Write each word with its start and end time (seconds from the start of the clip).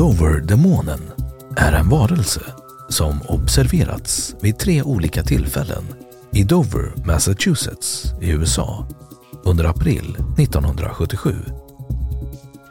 Dover-demonen 0.00 1.00
är 1.56 1.72
en 1.72 1.88
varelse 1.88 2.40
som 2.88 3.22
observerats 3.22 4.34
vid 4.40 4.58
tre 4.58 4.82
olika 4.82 5.22
tillfällen 5.22 5.84
i 6.32 6.44
Dover, 6.44 6.92
Massachusetts 7.04 8.12
i 8.20 8.30
USA 8.30 8.86
under 9.44 9.64
april 9.64 10.16
1977. 10.38 11.34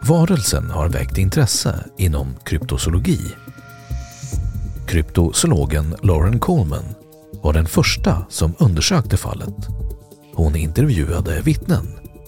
Varelsen 0.01 0.71
har 0.71 0.89
väckt 0.89 1.17
intresse 1.17 1.85
inom 1.97 2.35
kryptozoologi 2.43 3.19
Kryptozoologen 4.87 5.95
Lauren 6.03 6.39
Coleman 6.39 6.85
var 7.43 7.53
den 7.53 7.65
första 7.65 8.25
som 8.29 8.55
undersökte 8.59 9.17
fallet. 9.17 9.67
Hon 10.33 10.55
intervjuade 10.55 11.41
vittnen 11.41 11.87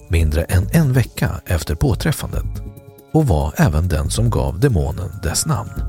mindre 0.09 0.43
än 0.43 0.67
en 0.71 0.93
vecka 0.93 1.41
efter 1.45 1.75
påträffandet 1.75 2.70
och 3.11 3.27
var 3.27 3.53
även 3.57 3.87
den 3.87 4.09
som 4.09 4.29
gav 4.29 4.59
demonen 4.59 5.09
dess 5.23 5.45
namn. 5.45 5.83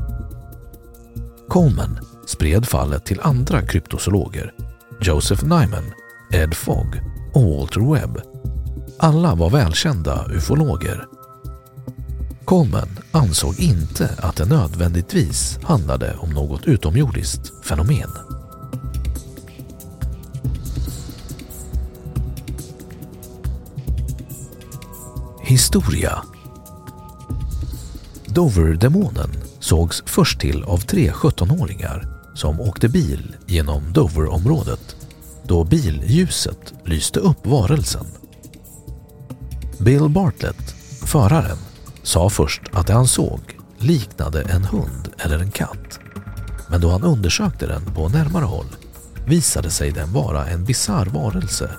Coleman 1.48 1.98
spred 2.26 2.68
fallet 2.68 3.04
till 3.04 3.20
andra 3.22 3.62
kryptozoologer, 3.62 4.52
Joseph 5.00 5.42
Nyman, 5.42 5.92
Ed 6.32 6.54
Fogg 6.54 7.00
och 7.34 7.42
Walter 7.42 7.92
Webb. 7.92 8.20
Alla 8.98 9.34
var 9.34 9.50
välkända 9.50 10.26
ufologer 10.30 11.06
Coleman 12.44 12.98
ansåg 13.12 13.60
inte 13.60 14.10
att 14.18 14.36
det 14.36 14.44
nödvändigtvis 14.44 15.58
handlade 15.62 16.16
om 16.16 16.30
något 16.30 16.66
utomjordiskt 16.66 17.66
fenomen. 17.66 18.10
Historia 25.42 26.22
Dover-demonen 28.34 29.30
sågs 29.60 30.02
först 30.06 30.40
till 30.40 30.64
av 30.64 30.78
tre 30.78 31.10
17-åringar 31.10 32.06
som 32.34 32.60
åkte 32.60 32.88
bil 32.88 33.36
genom 33.46 33.92
Dover-området 33.92 34.96
då 35.44 35.64
billjuset 35.64 36.74
lyste 36.84 37.20
upp 37.20 37.46
varelsen. 37.46 38.06
Bill 39.78 40.08
Bartlett, 40.08 40.74
föraren, 41.06 41.58
sa 42.02 42.30
först 42.30 42.62
att 42.72 42.86
det 42.86 42.92
han 42.92 43.08
såg 43.08 43.40
liknade 43.78 44.42
en 44.42 44.64
hund 44.64 45.08
eller 45.18 45.38
en 45.38 45.50
katt. 45.50 45.98
Men 46.68 46.80
då 46.80 46.90
han 46.90 47.02
undersökte 47.02 47.66
den 47.66 47.84
på 47.94 48.08
närmare 48.08 48.44
håll 48.44 48.76
visade 49.26 49.70
sig 49.70 49.90
den 49.90 50.12
vara 50.12 50.46
en 50.46 50.64
bisarr 50.64 51.06
varelse 51.06 51.70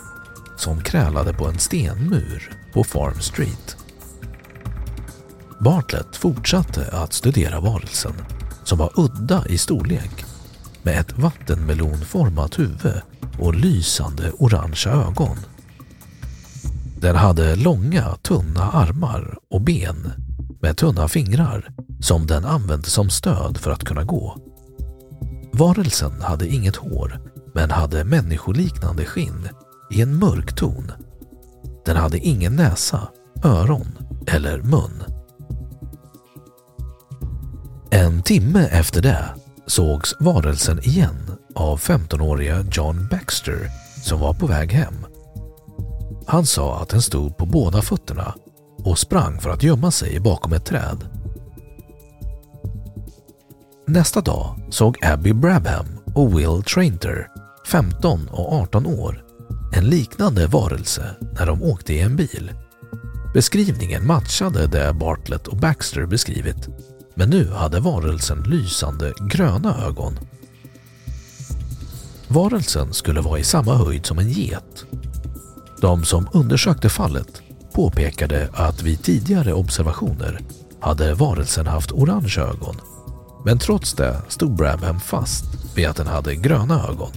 som 0.58 0.82
krälade 0.82 1.34
på 1.34 1.48
en 1.48 1.60
stenmur 1.60 2.52
på 2.74 2.84
Farm 2.84 3.22
Street. 3.22 3.83
Bartlett 5.64 6.16
fortsatte 6.16 6.90
att 6.92 7.14
studera 7.14 7.60
varelsen 7.60 8.14
som 8.64 8.78
var 8.78 8.92
udda 8.96 9.46
i 9.48 9.58
storlek 9.58 10.26
med 10.84 11.00
ett 11.00 11.18
vattenmelonformat 11.18 12.60
huvud 12.60 13.02
och 13.40 13.56
lysande 13.56 14.32
orangea 14.32 14.94
ögon. 14.94 15.38
Den 17.00 17.16
hade 17.16 17.56
långa, 17.56 18.16
tunna 18.22 18.72
armar 18.72 19.38
och 19.50 19.62
ben 19.62 20.12
med 20.62 20.78
tunna 20.78 21.08
fingrar 21.08 21.72
som 22.00 22.28
den 22.28 22.46
använde 22.46 22.88
som 22.88 23.10
stöd 23.10 23.58
för 23.58 23.72
att 23.72 23.84
kunna 23.84 24.04
gå. 24.04 24.38
Varelsen 25.54 26.22
hade 26.22 26.48
inget 26.48 26.76
hår 26.76 27.20
men 27.54 27.72
hade 27.72 28.04
människoliknande 28.04 29.06
skinn 29.06 29.50
i 29.92 30.02
en 30.02 30.16
mörk 30.16 30.56
ton. 30.56 30.92
Den 31.86 31.96
hade 31.96 32.18
ingen 32.18 32.56
näsa, 32.56 33.08
öron 33.44 33.98
eller 34.28 34.62
mun. 34.62 35.13
En 37.96 38.22
timme 38.22 38.68
efter 38.72 39.02
det 39.02 39.26
sågs 39.68 40.16
varelsen 40.20 40.80
igen 40.80 41.32
av 41.56 41.80
15-åriga 41.80 42.66
John 42.72 43.08
Baxter 43.12 43.70
som 44.04 44.20
var 44.20 44.34
på 44.34 44.48
väg 44.48 44.72
hem. 44.72 44.94
Han 46.28 46.46
sa 46.46 46.80
att 46.82 46.90
den 46.90 47.02
stod 47.02 47.38
på 47.38 47.46
båda 47.46 47.82
fötterna 47.82 48.36
och 48.78 49.00
sprang 49.00 49.40
för 49.40 49.50
att 49.50 49.64
gömma 49.64 49.92
sig 49.92 50.20
bakom 50.20 50.54
ett 50.54 50.66
träd. 50.66 51.08
Nästa 53.88 54.22
dag 54.22 54.60
såg 54.70 55.06
Abby 55.06 55.34
Brabham 55.34 56.00
och 56.16 56.40
Will 56.40 56.64
Trainter, 56.64 57.28
15 57.68 58.28
och 58.32 58.54
18 58.54 58.86
år, 58.86 59.24
en 59.76 59.86
liknande 59.86 60.48
varelse 60.48 61.16
när 61.40 61.46
de 61.46 61.64
åkte 61.64 61.94
i 61.94 62.00
en 62.00 62.16
bil. 62.16 62.52
Beskrivningen 63.34 64.08
matchade 64.08 64.68
det 64.68 64.94
Bartlett 64.94 65.48
och 65.48 65.58
Baxter 65.58 66.06
beskrivit 66.06 66.70
men 67.16 67.30
nu 67.30 67.52
hade 67.52 67.80
varelsen 67.80 68.44
lysande 68.44 69.14
gröna 69.22 69.86
ögon. 69.86 70.20
Varelsen 72.28 72.94
skulle 72.94 73.22
vara 73.22 73.40
i 73.40 73.44
samma 73.44 73.76
höjd 73.76 74.06
som 74.06 74.20
en 74.20 74.30
get. 74.30 74.86
De 75.82 76.04
som 76.04 76.28
undersökte 76.34 76.90
fallet 76.90 77.42
påpekade 77.74 78.50
att 78.54 78.82
vid 78.82 79.04
tidigare 79.04 79.54
observationer 79.54 80.40
hade 80.80 81.14
varelsen 81.14 81.68
haft 81.68 81.92
orange 81.92 82.36
ögon. 82.40 82.76
Men 83.46 83.60
trots 83.60 83.94
det 83.94 84.22
stod 84.28 84.56
Brabham 84.56 85.00
fast 85.00 85.46
vid 85.76 85.88
att 85.88 85.96
den 85.96 86.08
hade 86.08 86.36
gröna 86.36 86.88
ögon. 86.88 87.12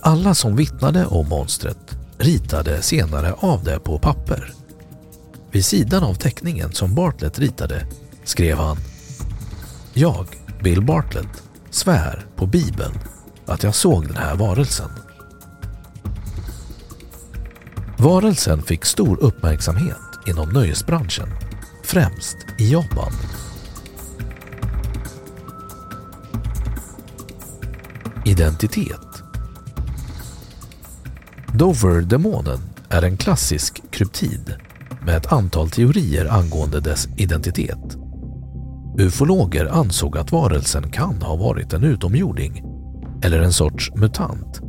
Alla 0.00 0.34
som 0.34 0.56
vittnade 0.56 1.06
om 1.06 1.28
monstret 1.28 1.98
ritade 2.18 2.82
senare 2.82 3.34
av 3.38 3.64
det 3.64 3.80
på 3.80 3.98
papper 3.98 4.54
vid 5.52 5.64
sidan 5.64 6.04
av 6.04 6.14
teckningen 6.14 6.72
som 6.72 6.94
Bartlett 6.94 7.38
ritade 7.38 7.86
skrev 8.24 8.56
han 8.56 8.76
Jag, 9.94 10.26
Bill 10.62 10.82
Bartlett, 10.82 11.42
svär 11.70 12.26
på 12.36 12.46
Bibeln 12.46 12.94
att 13.46 13.62
jag 13.62 13.74
såg 13.74 14.06
den 14.06 14.16
här 14.16 14.36
varelsen. 14.36 14.90
Varelsen 17.98 18.62
fick 18.62 18.84
stor 18.84 19.20
uppmärksamhet 19.20 19.96
inom 20.26 20.48
nöjesbranschen, 20.48 21.28
främst 21.84 22.36
i 22.58 22.72
Japan. 22.72 23.12
Identitet 28.24 29.22
Dover-demonen 31.54 32.60
är 32.88 33.02
en 33.02 33.16
klassisk 33.16 33.82
kryptid 33.90 34.54
med 35.04 35.16
ett 35.16 35.32
antal 35.32 35.70
teorier 35.70 36.32
angående 36.32 36.80
dess 36.80 37.08
identitet. 37.16 37.96
Ufologer 38.98 39.66
ansåg 39.66 40.18
att 40.18 40.32
varelsen 40.32 40.90
kan 40.90 41.22
ha 41.22 41.36
varit 41.36 41.72
en 41.72 41.84
utomjording 41.84 42.64
eller 43.22 43.42
en 43.42 43.52
sorts 43.52 43.94
mutant, 43.94 44.60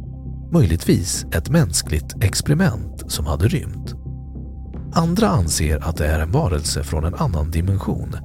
möjligtvis 0.52 1.26
ett 1.34 1.50
mänskligt 1.50 2.24
experiment 2.24 3.12
som 3.12 3.26
hade 3.26 3.48
rymt. 3.48 3.96
Andra 4.94 5.28
anser 5.28 5.90
att 5.90 5.98
det 5.98 6.08
är 6.08 6.20
en 6.20 6.32
varelse 6.32 6.84
från 6.84 7.04
en 7.04 7.16
annan 7.16 7.52
dimension 7.52 8.16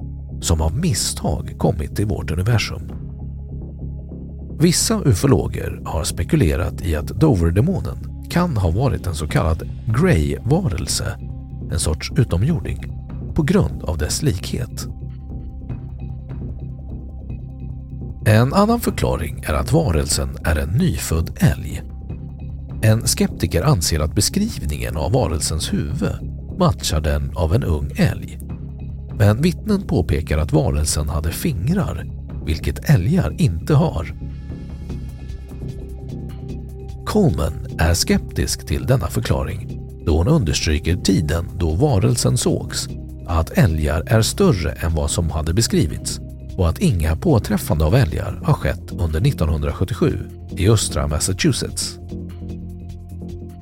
som 0.41 0.61
av 0.61 0.77
misstag 0.77 1.55
kommit 1.57 1.95
till 1.95 2.05
vårt 2.05 2.31
universum. 2.31 2.91
Vissa 4.59 5.01
ufologer 5.05 5.81
har 5.85 6.03
spekulerat 6.03 6.81
i 6.81 6.95
att 6.95 7.07
Dover-demonen 7.07 8.27
kan 8.29 8.57
ha 8.57 8.71
varit 8.71 9.07
en 9.07 9.15
så 9.15 9.27
kallad 9.27 9.69
Grey-varelse, 9.85 11.17
en 11.71 11.79
sorts 11.79 12.11
utomjording, 12.17 12.93
på 13.35 13.43
grund 13.43 13.83
av 13.83 13.97
dess 13.97 14.21
likhet. 14.21 14.87
En 18.25 18.53
annan 18.53 18.79
förklaring 18.79 19.43
är 19.47 19.53
att 19.53 19.71
varelsen 19.71 20.37
är 20.43 20.55
en 20.55 20.69
nyfödd 20.69 21.37
älg. 21.39 21.83
En 22.81 23.07
skeptiker 23.07 23.63
anser 23.63 23.99
att 23.99 24.15
beskrivningen 24.15 24.97
av 24.97 25.11
varelsens 25.11 25.73
huvud 25.73 26.11
matchar 26.59 27.01
den 27.01 27.31
av 27.35 27.55
en 27.55 27.63
ung 27.63 27.91
älg. 27.95 28.39
Men 29.19 29.41
vittnen 29.41 29.81
påpekar 29.81 30.37
att 30.37 30.53
varelsen 30.53 31.09
hade 31.09 31.31
fingrar, 31.31 32.07
vilket 32.45 32.89
älgar 32.89 33.35
inte 33.41 33.73
har. 33.73 34.15
Coleman 37.05 37.67
är 37.79 37.93
skeptisk 37.93 38.65
till 38.65 38.85
denna 38.85 39.07
förklaring 39.07 39.76
då 40.07 40.17
hon 40.17 40.27
understryker 40.27 40.95
tiden 40.95 41.49
då 41.57 41.71
varelsen 41.71 42.37
sågs, 42.37 42.87
att 43.25 43.57
älgar 43.57 44.03
är 44.07 44.21
större 44.21 44.71
än 44.71 44.95
vad 44.95 45.11
som 45.11 45.29
hade 45.29 45.53
beskrivits 45.53 46.19
och 46.57 46.69
att 46.69 46.79
inga 46.79 47.15
påträffande 47.15 47.85
av 47.85 47.95
älgar 47.95 48.39
har 48.43 48.53
skett 48.53 48.91
under 48.91 49.27
1977 49.27 50.29
i 50.57 50.69
östra 50.69 51.07
Massachusetts. 51.07 51.99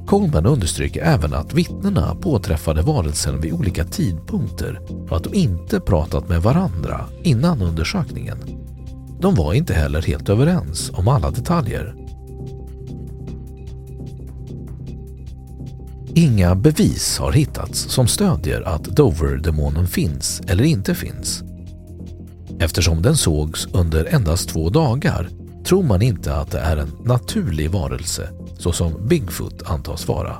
Coleman 0.08 0.46
understryker 0.46 1.02
även 1.02 1.34
att 1.34 1.54
vittnena 1.54 2.16
påträffade 2.16 2.82
varelsen 2.82 3.42
vid 3.42 3.54
olika 3.54 3.86
tidpunkter 3.86 4.82
och 5.10 5.18
att 5.18 5.24
de 5.24 5.34
inte 5.34 5.80
pratat 5.80 6.30
med 6.30 6.42
varandra 6.42 7.06
innan 7.24 7.62
undersökningen. 7.62 8.38
De 9.20 9.36
var 9.36 9.54
inte 9.54 9.74
heller 9.74 10.02
helt 10.02 10.30
överens 10.30 10.92
om 10.94 11.08
alla 11.08 11.32
detaljer. 11.32 12.05
Inga 16.18 16.56
bevis 16.56 17.18
har 17.18 17.32
hittats 17.32 17.80
som 17.80 18.08
stödjer 18.08 18.62
att 18.62 18.84
Dover-demonen 18.84 19.88
finns 19.88 20.42
eller 20.48 20.64
inte 20.64 20.96
finns. 20.96 21.44
Eftersom 22.60 23.02
den 23.02 23.18
sågs 23.18 23.68
under 23.74 24.06
endast 24.16 24.50
två 24.50 24.70
dagar 24.70 25.30
tror 25.66 25.84
man 25.84 26.02
inte 26.02 26.36
att 26.36 26.52
det 26.52 26.60
är 26.60 26.78
en 26.78 26.92
naturlig 27.04 27.72
varelse 27.72 28.30
såsom 28.58 29.08
Bigfoot 29.08 29.64
antas 29.66 30.08
vara. 30.08 30.36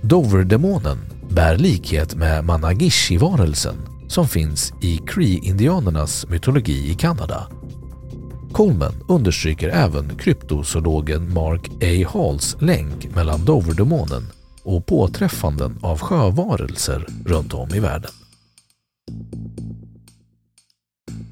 Dover-demonen 0.00 0.98
bär 1.30 1.56
likhet 1.56 2.14
med 2.14 2.44
Managishi-varelsen 2.44 3.76
som 4.08 4.28
finns 4.28 4.72
i 4.82 5.00
Cree-indianernas 5.06 6.28
mytologi 6.28 6.90
i 6.90 6.94
Kanada. 6.94 7.57
Coleman 8.52 8.94
understryker 9.08 9.68
även 9.68 10.16
kryptozoologen 10.16 11.34
Mark 11.34 11.70
A. 11.82 12.08
Halls 12.12 12.56
länk 12.60 13.14
mellan 13.14 13.44
Dover-demonen 13.44 14.22
och 14.62 14.86
påträffanden 14.86 15.78
av 15.82 15.98
sjövarelser 15.98 17.06
runt 17.24 17.54
om 17.54 17.74
i 17.74 17.80
världen. 17.80 18.10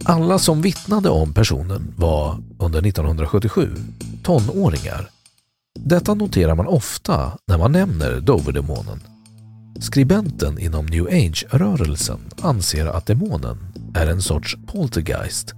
Alla 0.05 0.39
som 0.39 0.63
vittnade 0.63 1.09
om 1.09 1.35
personen 1.35 1.95
var 1.97 2.39
under 2.59 2.87
1977 2.87 3.71
tonåringar. 4.23 5.09
Detta 5.79 6.15
noterar 6.15 6.55
man 6.55 6.67
ofta 6.67 7.39
när 7.49 7.59
man 7.59 7.73
nämner 7.73 8.21
Dover-demonen. 8.21 9.01
Skribenten 9.81 10.59
inom 10.59 10.87
new 10.87 11.07
age-rörelsen 11.07 12.21
anser 12.41 12.87
att 12.87 13.07
demonen 13.07 13.59
är 13.95 14.07
en 14.07 14.23
sorts 14.23 14.57
poltergeist, 14.67 15.55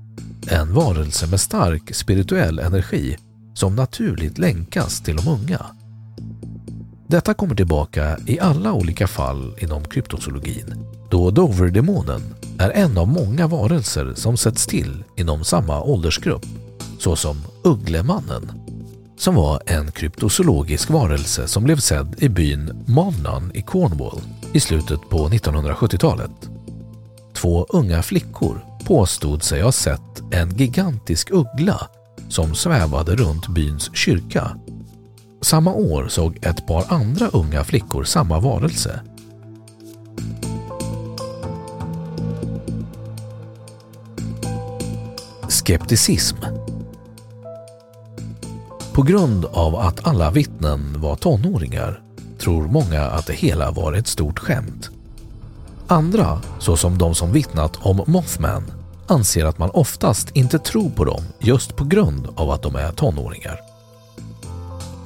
en 0.46 0.75
varelse 0.75 1.26
med 1.26 1.40
stark 1.40 1.94
spirituell 1.94 2.58
energi 2.58 3.17
som 3.55 3.76
naturligt 3.76 4.38
länkas 4.38 5.00
till 5.00 5.17
de 5.17 5.29
unga. 5.29 5.67
Detta 7.06 7.35
kommer 7.35 7.55
tillbaka 7.55 8.19
i 8.26 8.40
alla 8.40 8.73
olika 8.73 9.06
fall 9.06 9.55
inom 9.58 9.85
kryptozoologin 9.85 10.85
då 11.11 11.31
Dover-demonen 11.31 12.35
är 12.58 12.70
en 12.70 12.99
av 12.99 13.08
många 13.08 13.46
varelser 13.46 14.14
som 14.14 14.37
sätts 14.37 14.67
till 14.67 15.05
inom 15.17 15.44
samma 15.44 15.82
åldersgrupp 15.82 16.46
såsom 16.99 17.37
Ugglemannen 17.64 18.52
som 19.17 19.35
var 19.35 19.62
en 19.67 19.93
kryptozoologisk 19.93 20.90
varelse 20.90 21.49
som 21.49 21.64
blev 21.64 21.76
sedd 21.76 22.14
i 22.19 22.29
byn 22.29 22.85
Mavnan 22.87 23.50
i 23.55 23.62
Cornwall 23.62 24.20
i 24.52 24.61
slutet 24.61 25.00
på 25.08 25.29
1970-talet. 25.29 26.50
Två 27.35 27.67
unga 27.69 28.02
flickor 28.02 28.64
påstod 28.85 29.43
sig 29.43 29.62
ha 29.62 29.73
sett 29.73 30.07
en 30.30 30.56
gigantisk 30.56 31.30
uggla 31.30 31.88
som 32.28 32.54
svävade 32.54 33.16
runt 33.16 33.48
byns 33.48 33.90
kyrka. 33.94 34.58
Samma 35.40 35.72
år 35.72 36.08
såg 36.08 36.38
ett 36.42 36.66
par 36.66 36.84
andra 36.88 37.28
unga 37.28 37.64
flickor 37.64 38.04
samma 38.04 38.40
varelse. 38.40 39.00
Skepticism 45.49 46.37
På 48.92 49.02
grund 49.02 49.44
av 49.44 49.76
att 49.76 50.06
alla 50.06 50.30
vittnen 50.30 51.00
var 51.00 51.16
tonåringar 51.16 52.02
tror 52.38 52.68
många 52.68 53.02
att 53.02 53.26
det 53.26 53.32
hela 53.32 53.70
var 53.70 53.92
ett 53.92 54.06
stort 54.06 54.38
skämt. 54.38 54.90
Andra, 55.87 56.42
såsom 56.58 56.99
de 56.99 57.14
som 57.14 57.32
vittnat 57.32 57.76
om 57.76 58.04
Mothman, 58.06 58.77
anser 59.09 59.45
att 59.45 59.59
man 59.59 59.71
oftast 59.71 60.31
inte 60.37 60.59
tror 60.59 60.91
på 60.91 61.05
dem 61.05 61.23
just 61.38 61.77
på 61.77 61.85
grund 61.85 62.29
av 62.37 62.50
att 62.50 62.62
de 62.62 62.77
är 62.77 62.93
tonåringar. 62.93 63.61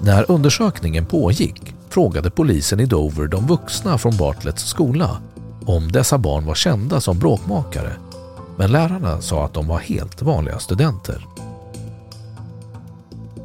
När 0.03 0.31
undersökningen 0.31 1.07
pågick 1.07 1.75
frågade 1.89 2.31
polisen 2.31 2.81
i 2.81 2.87
Dover 2.87 3.27
de 3.27 3.47
vuxna 3.47 3.99
från 3.99 4.17
Bartletts 4.17 4.65
skola 4.65 5.21
om 5.67 5.93
dessa 5.93 6.19
barn 6.19 6.47
var 6.47 6.55
kända 6.55 7.01
som 7.01 7.19
bråkmakare 7.19 7.93
men 8.57 8.73
lärarna 8.73 9.21
sa 9.21 9.45
att 9.45 9.55
de 9.55 9.69
var 9.69 9.79
helt 9.79 10.23
vanliga 10.23 10.59
studenter. 10.59 11.27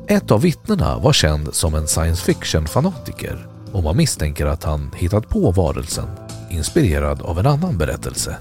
Ett 0.08 0.32
av 0.32 0.42
vittnena 0.42 0.98
var 0.98 1.14
känd 1.14 1.54
som 1.54 1.76
en 1.76 1.88
science 1.88 2.24
fiction-fanatiker 2.26 3.48
och 3.72 3.84
man 3.84 3.98
misstänker 3.98 4.46
att 4.46 4.64
han 4.64 4.92
hittat 4.96 5.30
på 5.30 5.52
varelsen 5.52 6.08
inspirerad 6.50 7.22
av 7.22 7.40
en 7.40 7.46
annan 7.46 7.78
berättelse. 7.78 8.38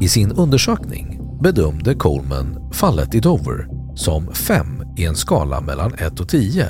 I 0.00 0.08
sin 0.08 0.32
undersökning 0.32 1.20
bedömde 1.42 1.94
Coleman 1.94 2.72
fallet 2.72 3.14
i 3.14 3.20
Dover 3.20 3.68
som 3.94 4.34
5 4.34 4.66
i 4.96 5.04
en 5.04 5.14
skala 5.14 5.60
mellan 5.60 5.94
1 5.94 6.20
och 6.20 6.28
10 6.28 6.66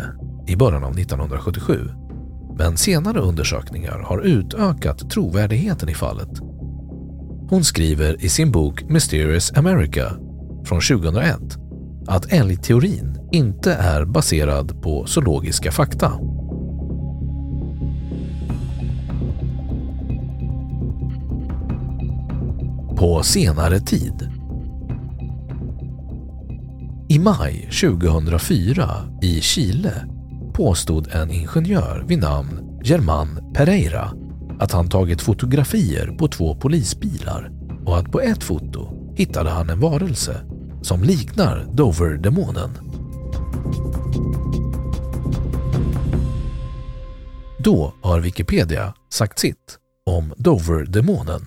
i 0.47 0.57
början 0.57 0.85
av 0.85 0.99
1977. 0.99 1.91
Men 2.59 2.77
senare 2.77 3.21
undersökningar 3.21 3.99
har 3.99 4.21
utökat 4.21 5.11
trovärdigheten 5.11 5.89
i 5.89 5.95
fallet. 5.95 6.41
Hon 7.49 7.65
skriver 7.65 8.25
i 8.25 8.29
sin 8.29 8.53
bok 8.53 8.83
Mysterious 8.89 9.53
America 9.57 10.11
från 10.65 10.81
2001 10.81 11.39
att 12.07 12.33
älgteorin 12.33 13.29
inte 13.33 13.75
är 13.75 14.05
baserad 14.05 14.83
på 14.83 15.07
zoologiska 15.07 15.73
fakta. 15.73 16.13
På 23.05 23.23
senare 23.23 23.81
tid 23.81 24.31
i 27.09 27.19
maj 27.19 27.71
2004 27.81 28.91
i 29.23 29.41
Chile 29.41 29.93
påstod 30.55 31.09
en 31.13 31.31
ingenjör 31.31 32.05
vid 32.09 32.19
namn 32.19 32.81
German 32.85 33.53
Pereira 33.55 34.13
att 34.59 34.73
han 34.73 34.89
tagit 34.89 35.23
fotografier 35.23 36.07
på 36.19 36.29
två 36.29 36.55
polisbilar 36.55 37.51
och 37.87 37.99
att 37.99 38.13
på 38.13 38.21
ett 38.21 38.43
foto 38.43 39.15
hittade 39.17 39.51
han 39.51 39.71
en 39.71 39.81
varelse 39.81 40.37
som 40.83 41.03
liknar 41.03 41.67
Dover-demonen. 41.73 42.71
Då 47.59 47.95
har 48.03 48.21
Wikipedia 48.21 48.95
sagt 49.13 49.39
sitt 49.39 49.79
om 50.07 50.35
Dover-demonen. 50.37 51.47